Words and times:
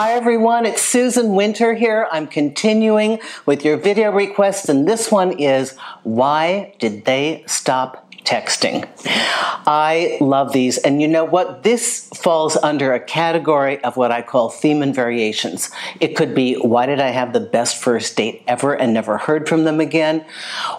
Hi 0.00 0.12
everyone, 0.12 0.64
it's 0.64 0.80
Susan 0.80 1.34
Winter 1.34 1.74
here. 1.74 2.06
I'm 2.12 2.28
continuing 2.28 3.18
with 3.46 3.64
your 3.64 3.76
video 3.76 4.12
requests 4.12 4.68
and 4.68 4.86
this 4.86 5.10
one 5.10 5.32
is 5.32 5.76
Why 6.04 6.72
Did 6.78 7.04
They 7.04 7.42
Stop 7.48 8.08
Texting? 8.22 8.88
I 9.66 10.16
love 10.20 10.52
these 10.52 10.78
and 10.78 11.02
you 11.02 11.08
know 11.08 11.24
what? 11.24 11.64
This 11.64 12.08
falls 12.14 12.56
under 12.58 12.92
a 12.92 13.00
category 13.00 13.82
of 13.82 13.96
what 13.96 14.12
I 14.12 14.22
call 14.22 14.50
theme 14.50 14.82
and 14.82 14.94
variations. 14.94 15.68
It 15.98 16.14
could 16.14 16.32
be 16.32 16.54
Why 16.54 16.86
did 16.86 17.00
I 17.00 17.08
have 17.08 17.32
the 17.32 17.40
best 17.40 17.76
first 17.76 18.16
date 18.16 18.44
ever 18.46 18.74
and 18.74 18.94
never 18.94 19.18
heard 19.18 19.48
from 19.48 19.64
them 19.64 19.80
again? 19.80 20.24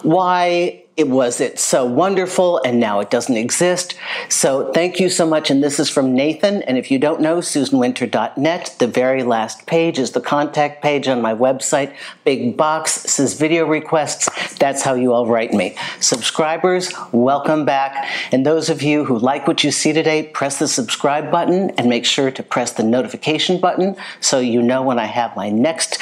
Why 0.00 0.79
it 0.96 1.08
was 1.08 1.40
it 1.40 1.58
so 1.58 1.84
wonderful 1.86 2.60
and 2.64 2.78
now 2.78 3.00
it 3.00 3.10
doesn't 3.10 3.36
exist. 3.36 3.94
So 4.28 4.70
thank 4.72 5.00
you 5.00 5.08
so 5.08 5.26
much. 5.26 5.50
And 5.50 5.62
this 5.62 5.80
is 5.80 5.88
from 5.88 6.14
Nathan. 6.14 6.62
And 6.62 6.76
if 6.76 6.90
you 6.90 6.98
don't 6.98 7.20
know, 7.20 7.38
susanwinter.net, 7.38 8.76
the 8.78 8.86
very 8.86 9.22
last 9.22 9.66
page 9.66 9.98
is 9.98 10.10
the 10.10 10.20
contact 10.20 10.82
page 10.82 11.08
on 11.08 11.22
my 11.22 11.34
website. 11.34 11.94
Big 12.24 12.56
box 12.56 12.92
says 12.92 13.34
video 13.34 13.66
requests. 13.66 14.28
That's 14.56 14.82
how 14.82 14.94
you 14.94 15.14
all 15.14 15.26
write 15.26 15.54
me. 15.54 15.76
Subscribers, 16.00 16.92
welcome 17.12 17.64
back. 17.64 18.06
And 18.30 18.44
those 18.44 18.68
of 18.68 18.82
you 18.82 19.04
who 19.04 19.18
like 19.18 19.46
what 19.46 19.64
you 19.64 19.70
see 19.70 19.92
today, 19.92 20.24
press 20.24 20.58
the 20.58 20.68
subscribe 20.68 21.30
button 21.30 21.70
and 21.70 21.88
make 21.88 22.04
sure 22.04 22.30
to 22.30 22.42
press 22.42 22.72
the 22.72 22.82
notification 22.82 23.58
button 23.58 23.96
so 24.20 24.38
you 24.38 24.60
know 24.60 24.82
when 24.82 24.98
I 24.98 25.06
have 25.06 25.34
my 25.34 25.48
next 25.48 25.98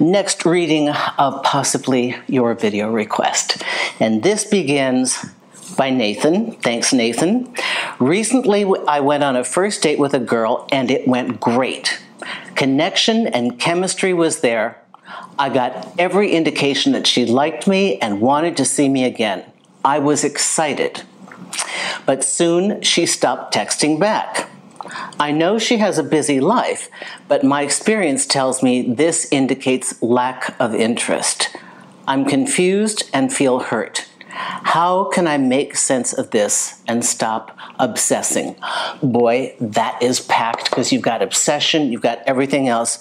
next 0.00 0.44
reading 0.44 0.88
of 0.88 1.42
possibly 1.42 2.16
your 2.26 2.54
video 2.54 2.90
request. 2.90 3.62
And 4.00 4.22
this 4.22 4.44
begins 4.44 5.24
by 5.76 5.90
Nathan. 5.90 6.52
Thanks, 6.52 6.92
Nathan. 6.92 7.54
Recently, 7.98 8.64
I 8.86 9.00
went 9.00 9.22
on 9.22 9.36
a 9.36 9.44
first 9.44 9.82
date 9.82 9.98
with 9.98 10.14
a 10.14 10.18
girl 10.18 10.66
and 10.72 10.90
it 10.90 11.06
went 11.06 11.40
great. 11.40 12.00
Connection 12.54 13.26
and 13.26 13.58
chemistry 13.58 14.12
was 14.12 14.40
there. 14.40 14.82
I 15.38 15.48
got 15.48 15.94
every 15.98 16.32
indication 16.32 16.92
that 16.92 17.06
she 17.06 17.24
liked 17.24 17.66
me 17.66 17.98
and 17.98 18.20
wanted 18.20 18.56
to 18.56 18.64
see 18.64 18.88
me 18.88 19.04
again. 19.04 19.44
I 19.84 20.00
was 20.00 20.24
excited. 20.24 21.02
But 22.04 22.24
soon 22.24 22.82
she 22.82 23.06
stopped 23.06 23.54
texting 23.54 24.00
back. 24.00 24.50
I 25.18 25.32
know 25.32 25.58
she 25.58 25.78
has 25.78 25.98
a 25.98 26.02
busy 26.02 26.40
life, 26.40 26.88
but 27.28 27.44
my 27.44 27.62
experience 27.62 28.26
tells 28.26 28.62
me 28.62 28.82
this 28.82 29.30
indicates 29.30 30.00
lack 30.02 30.54
of 30.60 30.74
interest. 30.74 31.56
I'm 32.06 32.24
confused 32.24 33.08
and 33.12 33.32
feel 33.32 33.60
hurt. 33.60 34.08
How 34.30 35.04
can 35.04 35.26
I 35.26 35.36
make 35.36 35.76
sense 35.76 36.12
of 36.12 36.30
this 36.30 36.80
and 36.86 37.04
stop 37.04 37.56
obsessing? 37.78 38.56
Boy, 39.02 39.54
that 39.60 40.02
is 40.02 40.20
packed 40.20 40.70
because 40.70 40.92
you've 40.92 41.02
got 41.02 41.22
obsession, 41.22 41.90
you've 41.90 42.02
got 42.02 42.20
everything 42.26 42.68
else. 42.68 42.98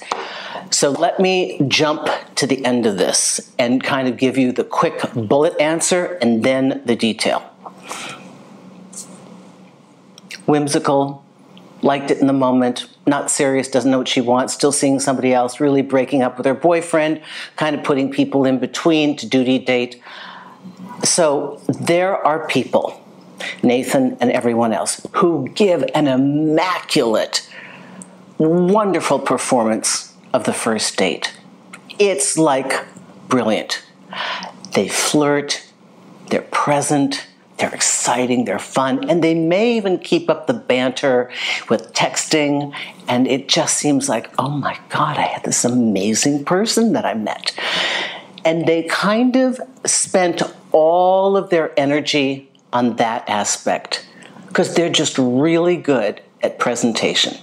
So 0.71 0.91
let 0.91 1.19
me 1.19 1.61
jump 1.67 2.09
to 2.35 2.47
the 2.47 2.65
end 2.65 2.85
of 2.85 2.97
this 2.97 3.53
and 3.59 3.83
kind 3.83 4.07
of 4.07 4.17
give 4.17 4.37
you 4.37 4.51
the 4.51 4.63
quick 4.63 5.01
bullet 5.13 5.59
answer 5.59 6.17
and 6.21 6.43
then 6.43 6.81
the 6.85 6.95
detail. 6.95 7.39
Whimsical, 10.45 11.23
liked 11.81 12.11
it 12.11 12.19
in 12.19 12.27
the 12.27 12.33
moment, 12.33 12.87
not 13.05 13.29
serious, 13.29 13.67
doesn't 13.67 13.91
know 13.91 13.99
what 13.99 14.07
she 14.07 14.21
wants, 14.21 14.53
still 14.53 14.71
seeing 14.71 14.99
somebody 14.99 15.33
else, 15.33 15.59
really 15.59 15.81
breaking 15.81 16.21
up 16.21 16.37
with 16.37 16.45
her 16.45 16.53
boyfriend, 16.53 17.21
kind 17.55 17.75
of 17.75 17.83
putting 17.83 18.11
people 18.11 18.45
in 18.45 18.59
between 18.59 19.15
to 19.17 19.27
duty 19.27 19.59
date. 19.59 20.01
So 21.03 21.61
there 21.67 22.15
are 22.15 22.47
people, 22.47 23.01
Nathan 23.61 24.17
and 24.19 24.31
everyone 24.31 24.73
else, 24.73 25.05
who 25.13 25.47
give 25.49 25.83
an 25.93 26.07
immaculate, 26.07 27.47
wonderful 28.37 29.19
performance 29.19 30.13
of 30.33 30.43
the 30.45 30.53
first 30.53 30.97
date. 30.97 31.33
It's 31.99 32.37
like 32.37 32.85
brilliant. 33.27 33.83
They 34.73 34.87
flirt, 34.87 35.63
they're 36.29 36.41
present, 36.41 37.27
they're 37.57 37.73
exciting, 37.73 38.45
they're 38.45 38.59
fun, 38.59 39.09
and 39.09 39.23
they 39.23 39.33
may 39.33 39.77
even 39.77 39.97
keep 39.97 40.29
up 40.29 40.47
the 40.47 40.53
banter 40.53 41.31
with 41.69 41.93
texting. 41.93 42.73
And 43.07 43.27
it 43.27 43.47
just 43.47 43.77
seems 43.77 44.07
like, 44.07 44.29
oh 44.37 44.49
my 44.49 44.79
God, 44.89 45.17
I 45.17 45.21
had 45.21 45.43
this 45.43 45.65
amazing 45.65 46.45
person 46.45 46.93
that 46.93 47.05
I 47.05 47.13
met. 47.13 47.57
And 48.45 48.65
they 48.67 48.83
kind 48.83 49.35
of 49.35 49.59
spent 49.85 50.41
all 50.71 51.35
of 51.35 51.49
their 51.49 51.77
energy 51.77 52.49
on 52.71 52.97
that 52.97 53.27
aspect 53.27 54.07
because 54.47 54.75
they're 54.75 54.89
just 54.89 55.17
really 55.17 55.77
good 55.77 56.21
at 56.41 56.59
presentation. 56.59 57.37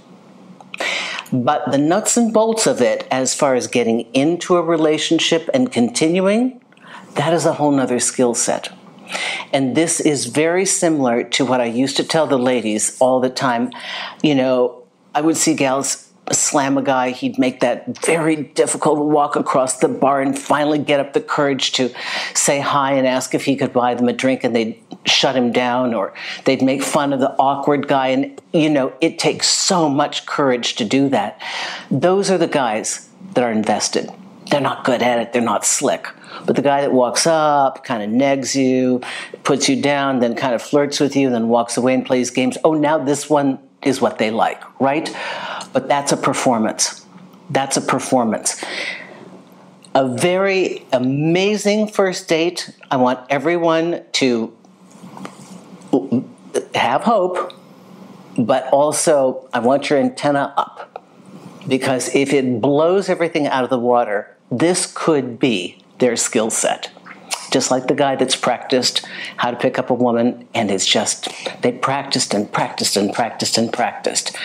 But 1.33 1.71
the 1.73 1.79
nuts 1.79 2.17
and 2.17 2.33
bolts 2.33 2.67
of 2.67 2.81
it, 2.81 3.07
as 3.11 3.35
far 3.35 3.55
as 3.55 3.67
getting 3.67 4.03
into 4.15 4.57
a 4.57 4.63
relationship 4.63 5.49
and 5.53 5.73
continuing, 5.73 6.61
that 7.15 7.33
is 7.33 7.45
a 7.45 7.55
whole 7.55 7.73
nother 7.73 7.99
skill 7.99 8.35
set. 8.35 8.73
And 9.53 9.77
this 9.77 10.01
is 10.01 10.27
very 10.27 10.67
similar 10.67 11.23
to 11.23 11.45
what 11.45 11.61
I 11.61 11.67
used 11.67 11.97
to 11.99 12.05
tell 12.05 12.27
the 12.27 12.39
ladies 12.39 12.97
all 13.01 13.21
the 13.21 13.31
time. 13.31 13.71
You 14.23 14.35
know, 14.35 14.85
I 15.15 15.21
would 15.21 15.37
see 15.37 15.55
gals 15.55 16.05
slam 16.33 16.79
a 16.79 16.83
guy, 16.83 17.11
he'd 17.11 17.39
make 17.39 17.61
that 17.61 17.99
very 17.99 18.37
difficult 18.37 18.99
walk 18.99 19.37
across 19.37 19.79
the 19.79 19.89
bar 19.89 20.23
and 20.23 20.39
finally 20.39 20.79
get 20.79 21.01
up 21.01 21.13
the 21.13 21.21
courage 21.21 21.73
to 21.73 21.93
say 22.35 22.61
hi 22.61 22.95
and 22.95 23.07
ask 23.07 23.35
if 23.35 23.45
he 23.45 23.57
could 23.57 23.73
buy 23.73 23.95
them 23.95 24.09
a 24.09 24.13
drink, 24.13 24.45
and 24.45 24.57
they'd 24.57 24.83
shut 25.05 25.37
him 25.37 25.53
down, 25.53 25.95
or 25.95 26.15
they'd 26.45 26.63
make 26.63 26.83
fun 26.83 27.13
of 27.13 27.21
the 27.21 27.31
awkward 27.39 27.89
guy. 27.89 28.09
And, 28.09 28.41
you 28.53 28.71
know, 28.71 28.93
it 29.01 29.19
takes 29.19 29.49
so 29.49 29.89
much 29.89 30.27
courage 30.27 30.77
to 30.77 30.85
do 30.85 31.09
that. 31.11 31.41
Those 31.91 32.31
are 32.31 32.39
the 32.39 32.47
guys 32.47 33.09
that 33.35 33.45
are 33.45 33.53
invested. 33.53 34.11
They're 34.51 34.61
not 34.61 34.85
good 34.85 35.03
at 35.03 35.19
it, 35.19 35.33
they're 35.33 35.43
not 35.43 35.65
slick. 35.65 36.07
But 36.45 36.57
the 36.57 36.63
guy 36.63 36.83
that 36.83 36.93
walks 36.93 37.27
up, 37.27 37.85
kind 37.85 38.03
of 38.03 38.11
negs 38.11 38.55
you, 38.55 39.01
puts 39.43 39.69
you 39.69 39.81
down, 39.81 40.21
then 40.21 40.35
kind 40.35 40.55
of 40.55 40.63
flirts 40.63 41.01
with 41.01 41.17
you, 41.17 41.31
then 41.31 41.49
walks 41.49 41.77
away 41.77 41.95
and 41.95 42.05
plays 42.05 42.31
games. 42.31 42.59
Oh, 42.63 42.75
now 42.75 42.99
this 42.99 43.31
one 43.31 43.59
is 43.83 44.01
what 44.01 44.19
they 44.19 44.31
like, 44.31 44.63
right? 44.81 45.15
But 45.73 45.89
that's 45.89 46.13
a 46.13 46.17
performance. 46.17 47.05
That's 47.51 47.77
a 47.77 47.81
performance. 47.81 48.63
A 49.95 50.09
very 50.09 50.85
amazing 50.93 51.89
first 51.89 52.29
date. 52.29 52.71
I 52.91 52.97
want 52.97 53.21
everyone 53.31 54.03
to 54.13 54.57
have 56.75 57.03
hope, 57.03 57.53
but 58.37 58.69
also 58.69 59.49
I 59.53 59.61
want 59.61 59.89
your 59.89 59.99
antenna 60.01 60.53
up. 60.57 60.91
Because 61.69 62.15
if 62.15 62.33
it 62.33 62.61
blows 62.61 63.09
everything 63.09 63.47
out 63.47 63.65
of 63.65 63.71
the 63.71 63.79
water, 63.79 64.34
this 64.51 64.91
could 64.93 65.39
be 65.39 65.83
their 65.99 66.17
skill 66.17 66.51
set. 66.51 66.91
Just 67.51 67.71
like 67.71 67.87
the 67.87 67.95
guy 67.95 68.17
that's 68.17 68.35
practiced 68.35 69.07
how 69.37 69.51
to 69.51 69.57
pick 69.57 69.79
up 69.79 69.91
a 69.91 69.95
woman, 69.95 70.49
and 70.55 70.71
it's 70.71 70.87
just, 70.87 71.29
they 71.63 71.73
practiced 71.73 72.35
and 72.35 72.51
practiced 72.53 72.97
and 72.97 73.13
practiced 73.13 73.59
and 73.59 73.73
practiced. 73.73 74.37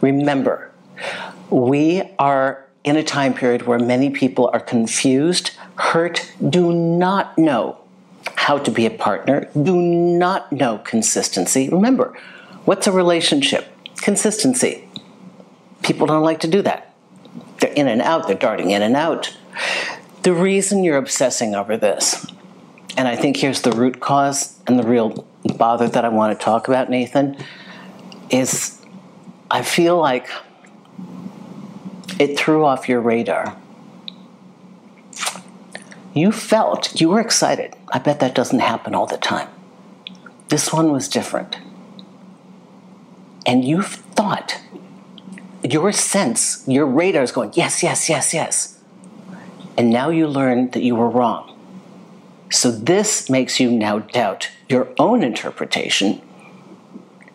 Remember, 0.00 0.70
we 1.50 2.02
are 2.18 2.66
in 2.84 2.96
a 2.96 3.02
time 3.02 3.34
period 3.34 3.62
where 3.66 3.78
many 3.78 4.10
people 4.10 4.50
are 4.52 4.60
confused, 4.60 5.50
hurt, 5.76 6.32
do 6.48 6.72
not 6.72 7.36
know 7.36 7.78
how 8.36 8.58
to 8.58 8.70
be 8.70 8.86
a 8.86 8.90
partner, 8.90 9.48
do 9.62 9.76
not 9.76 10.50
know 10.52 10.78
consistency. 10.78 11.68
Remember, 11.68 12.16
what's 12.64 12.86
a 12.86 12.92
relationship? 12.92 13.66
Consistency. 13.96 14.88
People 15.82 16.06
don't 16.06 16.22
like 16.22 16.40
to 16.40 16.48
do 16.48 16.62
that. 16.62 16.94
They're 17.60 17.72
in 17.72 17.88
and 17.88 18.02
out, 18.02 18.26
they're 18.26 18.36
darting 18.36 18.70
in 18.70 18.82
and 18.82 18.96
out. 18.96 19.36
The 20.22 20.32
reason 20.32 20.84
you're 20.84 20.96
obsessing 20.96 21.54
over 21.54 21.76
this, 21.76 22.26
and 22.96 23.06
I 23.06 23.14
think 23.14 23.36
here's 23.36 23.60
the 23.60 23.72
root 23.72 24.00
cause 24.00 24.58
and 24.66 24.78
the 24.78 24.82
real 24.82 25.26
bother 25.56 25.86
that 25.88 26.04
I 26.04 26.08
want 26.08 26.38
to 26.38 26.42
talk 26.42 26.66
about, 26.66 26.88
Nathan, 26.88 27.36
is 28.30 28.80
I 29.50 29.62
feel 29.62 29.98
like 29.98 30.28
it 32.18 32.38
threw 32.38 32.64
off 32.64 32.88
your 32.88 33.00
radar. 33.00 33.56
You 36.14 36.32
felt, 36.32 37.00
you 37.00 37.10
were 37.10 37.20
excited. 37.20 37.76
I 37.88 37.98
bet 37.98 38.20
that 38.20 38.34
doesn't 38.34 38.60
happen 38.60 38.94
all 38.94 39.06
the 39.06 39.18
time. 39.18 39.48
This 40.48 40.72
one 40.72 40.90
was 40.90 41.08
different. 41.08 41.58
And 43.44 43.64
you 43.64 43.82
thought, 43.82 44.58
your 45.62 45.92
sense, 45.92 46.64
your 46.66 46.86
radar 46.86 47.22
is 47.22 47.32
going, 47.32 47.52
yes, 47.54 47.82
yes, 47.82 48.08
yes, 48.08 48.32
yes 48.32 48.73
and 49.76 49.90
now 49.90 50.10
you 50.10 50.26
learn 50.26 50.70
that 50.70 50.82
you 50.82 50.94
were 50.94 51.08
wrong. 51.08 51.50
So 52.50 52.70
this 52.70 53.28
makes 53.28 53.58
you 53.58 53.70
now 53.70 53.98
doubt 53.98 54.50
your 54.68 54.88
own 54.98 55.22
interpretation 55.22 56.22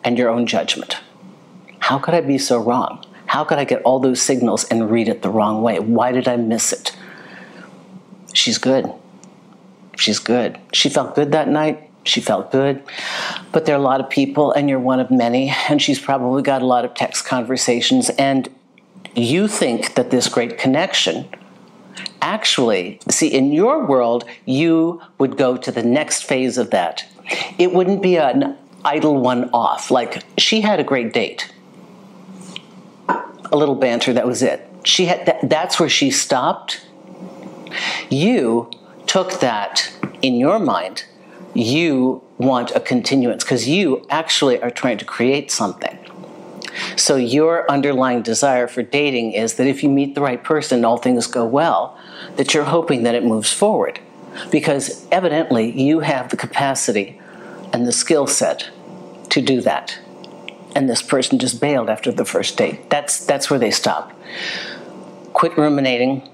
and 0.02 0.16
your 0.16 0.30
own 0.30 0.46
judgment. 0.46 0.98
How 1.80 1.98
could 1.98 2.14
I 2.14 2.20
be 2.20 2.38
so 2.38 2.58
wrong? 2.58 3.04
How 3.26 3.44
could 3.44 3.58
I 3.58 3.64
get 3.64 3.82
all 3.82 3.98
those 3.98 4.20
signals 4.20 4.64
and 4.64 4.90
read 4.90 5.08
it 5.08 5.22
the 5.22 5.30
wrong 5.30 5.62
way? 5.62 5.78
Why 5.78 6.12
did 6.12 6.26
I 6.26 6.36
miss 6.36 6.72
it? 6.72 6.96
She's 8.32 8.58
good. 8.58 8.90
She's 9.96 10.18
good. 10.18 10.58
She 10.72 10.88
felt 10.88 11.14
good 11.14 11.32
that 11.32 11.48
night. 11.48 11.90
She 12.04 12.20
felt 12.20 12.50
good. 12.50 12.82
But 13.52 13.66
there 13.66 13.74
are 13.74 13.78
a 13.78 13.82
lot 13.82 14.00
of 14.00 14.08
people, 14.08 14.52
and 14.52 14.68
you're 14.68 14.80
one 14.80 15.00
of 15.00 15.10
many, 15.10 15.52
and 15.68 15.82
she's 15.82 15.98
probably 15.98 16.42
got 16.42 16.62
a 16.62 16.66
lot 16.66 16.84
of 16.84 16.94
text 16.94 17.26
conversations. 17.26 18.08
And 18.10 18.48
you 19.14 19.48
think 19.48 19.94
that 19.94 20.10
this 20.10 20.28
great 20.28 20.56
connection 20.56 21.28
actually, 22.20 23.00
see, 23.08 23.28
in 23.28 23.52
your 23.52 23.84
world, 23.84 24.24
you 24.44 25.02
would 25.18 25.36
go 25.36 25.56
to 25.56 25.70
the 25.70 25.82
next 25.82 26.22
phase 26.22 26.58
of 26.58 26.70
that. 26.70 27.04
It 27.58 27.72
wouldn't 27.72 28.02
be 28.02 28.16
an 28.16 28.56
idle 28.84 29.16
one 29.20 29.50
off. 29.52 29.90
Like, 29.90 30.22
she 30.38 30.60
had 30.62 30.80
a 30.80 30.84
great 30.84 31.12
date, 31.12 31.52
a 33.08 33.56
little 33.56 33.74
banter, 33.74 34.12
that 34.12 34.26
was 34.26 34.42
it. 34.42 34.66
She 34.84 35.06
had 35.06 35.26
that, 35.26 35.48
that's 35.48 35.78
where 35.78 35.88
she 35.88 36.10
stopped. 36.10 36.80
You 38.08 38.70
took 39.06 39.40
that 39.40 39.92
in 40.22 40.34
your 40.34 40.58
mind. 40.58 41.04
You 41.54 42.22
want 42.38 42.70
a 42.72 42.80
continuance 42.80 43.44
because 43.44 43.68
you 43.68 44.06
actually 44.08 44.60
are 44.62 44.70
trying 44.70 44.98
to 44.98 45.04
create 45.04 45.50
something. 45.50 45.98
So, 46.96 47.16
your 47.16 47.70
underlying 47.70 48.22
desire 48.22 48.66
for 48.66 48.82
dating 48.82 49.32
is 49.32 49.54
that 49.54 49.66
if 49.66 49.82
you 49.82 49.88
meet 49.88 50.14
the 50.14 50.20
right 50.20 50.42
person, 50.42 50.84
all 50.84 50.96
things 50.96 51.26
go 51.26 51.44
well, 51.44 51.98
that 52.36 52.54
you're 52.54 52.64
hoping 52.64 53.02
that 53.04 53.14
it 53.14 53.24
moves 53.24 53.52
forward. 53.52 54.00
Because 54.50 55.06
evidently, 55.10 55.70
you 55.70 56.00
have 56.00 56.30
the 56.30 56.36
capacity 56.36 57.20
and 57.72 57.86
the 57.86 57.92
skill 57.92 58.26
set 58.26 58.70
to 59.30 59.40
do 59.40 59.60
that. 59.62 59.98
And 60.74 60.88
this 60.88 61.02
person 61.02 61.38
just 61.38 61.60
bailed 61.60 61.90
after 61.90 62.12
the 62.12 62.24
first 62.24 62.56
date. 62.56 62.90
That's, 62.90 63.24
that's 63.24 63.50
where 63.50 63.58
they 63.58 63.70
stop. 63.70 64.12
Quit 65.32 65.56
ruminating, 65.58 66.28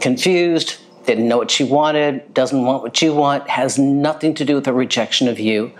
confused, 0.00 0.78
didn't 1.06 1.28
know 1.28 1.38
what 1.38 1.50
she 1.50 1.64
wanted, 1.64 2.34
doesn't 2.34 2.64
want 2.64 2.82
what 2.82 3.00
you 3.00 3.14
want, 3.14 3.48
has 3.48 3.78
nothing 3.78 4.34
to 4.34 4.44
do 4.44 4.56
with 4.56 4.64
the 4.64 4.72
rejection 4.72 5.28
of 5.28 5.38
you 5.38 5.72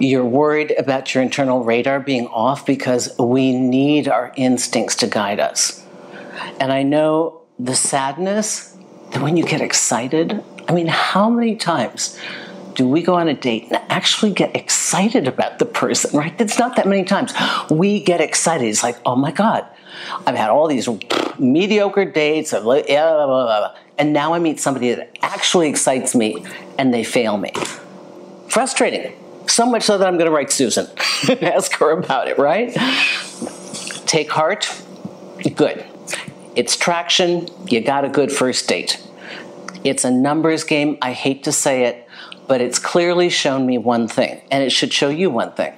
you're 0.00 0.24
worried 0.24 0.72
about 0.78 1.14
your 1.14 1.22
internal 1.22 1.62
radar 1.62 2.00
being 2.00 2.26
off 2.28 2.64
because 2.64 3.16
we 3.18 3.52
need 3.52 4.08
our 4.08 4.32
instincts 4.34 4.96
to 4.96 5.06
guide 5.06 5.38
us. 5.38 5.86
And 6.58 6.72
I 6.72 6.82
know 6.82 7.42
the 7.58 7.74
sadness 7.74 8.76
that 9.12 9.22
when 9.22 9.36
you 9.36 9.44
get 9.44 9.60
excited, 9.60 10.42
I 10.66 10.72
mean, 10.72 10.86
how 10.86 11.28
many 11.28 11.54
times 11.54 12.18
do 12.74 12.88
we 12.88 13.02
go 13.02 13.16
on 13.16 13.28
a 13.28 13.34
date 13.34 13.64
and 13.64 13.76
actually 13.90 14.32
get 14.32 14.56
excited 14.56 15.28
about 15.28 15.58
the 15.58 15.66
person, 15.66 16.18
right? 16.18 16.40
It's 16.40 16.58
not 16.58 16.76
that 16.76 16.88
many 16.88 17.04
times. 17.04 17.34
We 17.70 18.02
get 18.02 18.20
excited. 18.20 18.66
It's 18.66 18.82
like, 18.82 18.96
oh 19.04 19.16
my 19.16 19.32
God, 19.32 19.66
I've 20.26 20.36
had 20.36 20.48
all 20.48 20.66
these 20.66 20.88
mediocre 21.38 22.06
dates, 22.06 22.54
and 22.54 24.12
now 24.12 24.32
I 24.32 24.38
meet 24.38 24.60
somebody 24.60 24.94
that 24.94 25.18
actually 25.20 25.68
excites 25.68 26.14
me 26.14 26.42
and 26.78 26.94
they 26.94 27.04
fail 27.04 27.36
me. 27.36 27.52
Frustrating. 28.48 29.12
So 29.46 29.66
much 29.66 29.82
so 29.82 29.98
that 29.98 30.06
I'm 30.06 30.14
going 30.14 30.26
to 30.26 30.34
write 30.34 30.50
Susan 30.50 30.86
and 31.28 31.42
ask 31.42 31.72
her 31.74 31.90
about 31.90 32.28
it, 32.28 32.38
right? 32.38 32.72
Take 34.06 34.30
heart. 34.30 34.68
Good. 35.54 35.84
It's 36.54 36.76
traction. 36.76 37.48
You 37.66 37.80
got 37.80 38.04
a 38.04 38.08
good 38.08 38.32
first 38.32 38.68
date. 38.68 39.02
It's 39.84 40.04
a 40.04 40.10
numbers 40.10 40.64
game. 40.64 40.98
I 41.00 41.12
hate 41.12 41.44
to 41.44 41.52
say 41.52 41.84
it, 41.84 42.08
but 42.46 42.60
it's 42.60 42.78
clearly 42.78 43.30
shown 43.30 43.66
me 43.66 43.78
one 43.78 44.08
thing, 44.08 44.42
and 44.50 44.62
it 44.62 44.70
should 44.70 44.92
show 44.92 45.08
you 45.08 45.30
one 45.30 45.52
thing. 45.52 45.72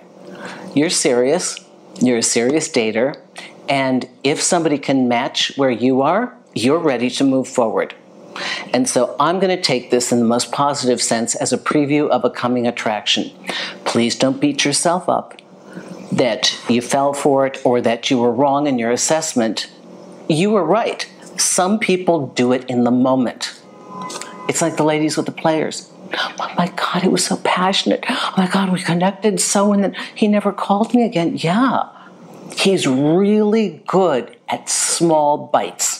You're 0.75 0.91
serious, 0.91 1.65
you're 2.01 2.19
a 2.19 2.23
serious 2.23 2.69
dater, 2.69 3.17
and 3.69 4.09
if 4.25 4.43
somebody 4.43 4.79
can 4.79 5.07
match 5.07 5.53
where 5.57 5.71
you 5.71 6.03
are, 6.03 6.37
you're 6.55 6.79
ready 6.79 7.11
to 7.11 7.25
move 7.25 7.47
forward. 7.47 7.95
And 8.73 8.89
so 8.89 9.17
I'm 9.21 9.39
going 9.41 9.55
to 9.55 9.63
take 9.63 9.91
this 9.91 10.13
in 10.13 10.19
the 10.19 10.25
most 10.25 10.53
positive 10.53 11.01
sense 11.01 11.35
as 11.35 11.53
a 11.53 11.59
preview 11.59 12.09
of 12.09 12.25
a 12.25 12.31
coming 12.31 12.67
attraction. 12.67 13.31
Please 13.85 14.17
don't 14.17 14.41
beat 14.41 14.65
yourself 14.65 15.09
up 15.09 15.41
that 16.13 16.59
you 16.69 16.83
fell 16.83 17.13
for 17.13 17.47
it 17.47 17.61
or 17.65 17.81
that 17.81 18.11
you 18.11 18.19
were 18.19 18.33
wrong 18.33 18.67
in 18.67 18.79
your 18.79 18.91
assessment. 18.91 19.71
You 20.29 20.51
were 20.51 20.65
right. 20.65 21.11
Some 21.37 21.79
people 21.79 22.29
do 22.29 22.53
it 22.53 22.69
in 22.69 22.85
the 22.85 22.91
moment. 22.91 23.59
It's 24.49 24.61
like 24.61 24.77
the 24.77 24.85
ladies 24.85 25.17
with 25.17 25.27
the 25.27 25.33
players. 25.33 25.91
Oh 26.15 26.55
my 26.59 26.69
God, 26.77 27.05
it 27.05 27.11
was 27.11 27.25
so 27.25 27.37
passionate. 27.39 28.05
Oh 28.09 28.35
my 28.37 28.47
God, 28.47 28.71
we 28.71 28.83
connected 28.83 29.41
so, 29.41 29.73
and 29.73 29.83
then 29.83 29.97
he 30.15 30.29
never 30.29 30.53
called 30.53 30.93
me 30.95 31.05
again. 31.05 31.37
Yeah, 31.37 31.89
he's 32.59 32.87
really 32.87 33.83
good 33.87 34.37
at 34.49 34.69
small 34.69 35.47
bites. 35.47 35.92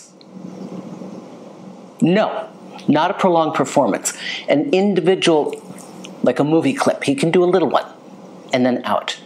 No, 2.03 2.51
not 2.89 3.13
a 3.13 3.15
prolonged 3.15 3.55
performance. 3.55 4.13
An 4.49 4.71
individual, 4.75 5.55
like 6.23 6.41
a 6.41 6.45
movie 6.45 6.75
clip, 6.75 7.05
he 7.05 7.15
can 7.15 7.31
do 7.31 7.45
a 7.45 7.47
little 7.47 7.71
one 7.71 7.87
and 8.53 8.67
then 8.67 8.83
out. 8.85 9.19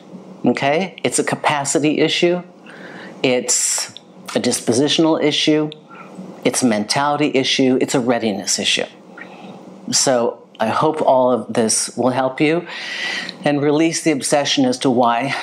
Okay? 0.45 1.01
It's 1.03 1.19
a 1.19 1.25
capacity 1.25 2.01
issue, 2.01 2.43
it's 3.23 3.89
a 4.37 4.41
dispositional 4.41 5.21
issue, 5.23 5.71
it's 6.45 6.63
a 6.63 6.67
mentality 6.67 7.33
issue, 7.35 7.79
it's 7.81 7.95
a 7.95 8.01
readiness 8.01 8.59
issue. 8.59 8.85
So 9.91 10.47
I 10.61 10.69
hope 10.69 11.01
all 11.01 11.33
of 11.33 11.55
this 11.55 11.97
will 11.97 12.11
help 12.11 12.41
you 12.43 12.67
and 13.43 13.63
release 13.63 14.03
the 14.03 14.11
obsession 14.11 14.67
as 14.67 14.79
to 14.81 14.91
why, 14.91 15.35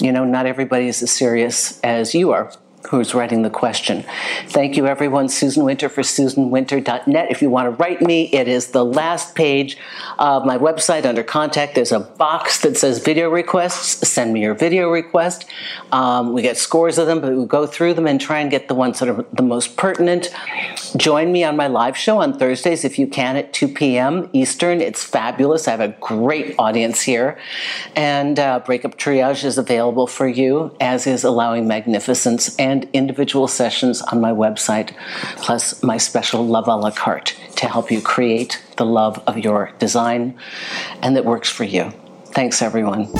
you 0.00 0.10
know, 0.10 0.24
not 0.24 0.46
everybody 0.46 0.88
is 0.88 1.00
as 1.00 1.12
serious 1.12 1.80
as 1.80 2.12
you 2.12 2.32
are 2.32 2.52
who's 2.88 3.14
writing 3.14 3.42
the 3.42 3.50
question. 3.50 4.04
Thank 4.46 4.76
you, 4.76 4.86
everyone. 4.86 5.28
Susan 5.28 5.64
Winter 5.64 5.88
for 5.88 6.02
susanwinter.net. 6.02 7.30
If 7.30 7.42
you 7.42 7.50
want 7.50 7.66
to 7.66 7.70
write 7.82 8.00
me, 8.00 8.24
it 8.32 8.48
is 8.48 8.68
the 8.68 8.84
last 8.84 9.34
page 9.34 9.76
of 10.18 10.44
my 10.44 10.58
website 10.58 11.04
under 11.04 11.22
contact. 11.22 11.74
There's 11.74 11.92
a 11.92 12.00
box 12.00 12.60
that 12.60 12.76
says 12.76 12.98
video 12.98 13.30
requests. 13.30 14.08
Send 14.08 14.32
me 14.32 14.42
your 14.42 14.54
video 14.54 14.90
request. 14.90 15.46
Um, 15.92 16.32
we 16.32 16.42
get 16.42 16.56
scores 16.56 16.98
of 16.98 17.06
them, 17.06 17.20
but 17.20 17.32
we 17.34 17.44
go 17.46 17.66
through 17.66 17.94
them 17.94 18.06
and 18.06 18.20
try 18.20 18.40
and 18.40 18.50
get 18.50 18.68
the 18.68 18.74
ones 18.74 18.98
that 18.98 19.08
are 19.08 19.24
the 19.32 19.42
most 19.42 19.76
pertinent. 19.76 20.30
Join 20.96 21.32
me 21.32 21.44
on 21.44 21.56
my 21.56 21.66
live 21.66 21.96
show 21.96 22.18
on 22.18 22.38
Thursdays 22.38 22.84
if 22.84 22.98
you 22.98 23.06
can 23.06 23.36
at 23.36 23.52
2 23.52 23.68
p.m. 23.68 24.28
Eastern. 24.32 24.80
It's 24.80 25.04
fabulous. 25.04 25.68
I 25.68 25.72
have 25.72 25.80
a 25.80 25.96
great 26.00 26.54
audience 26.58 27.02
here. 27.02 27.38
And 27.94 28.38
uh, 28.38 28.60
Breakup 28.60 28.98
Triage 28.98 29.44
is 29.44 29.58
available 29.58 30.06
for 30.06 30.28
you, 30.28 30.76
as 30.80 31.06
is 31.06 31.24
Allowing 31.24 31.66
Magnificence. 31.66 32.56
And 32.56 32.75
and 32.76 32.88
individual 32.92 33.48
sessions 33.48 34.02
on 34.02 34.20
my 34.20 34.30
website, 34.30 34.94
plus 35.36 35.82
my 35.82 35.96
special 35.96 36.46
Love 36.46 36.68
a 36.68 36.76
la 36.76 36.90
carte 36.90 37.34
to 37.56 37.66
help 37.66 37.90
you 37.90 38.02
create 38.02 38.62
the 38.76 38.84
love 38.84 39.22
of 39.26 39.38
your 39.38 39.72
design 39.78 40.38
and 41.02 41.16
that 41.16 41.24
works 41.24 41.48
for 41.48 41.64
you. 41.64 41.90
Thanks, 42.34 42.60
everyone. 42.60 43.10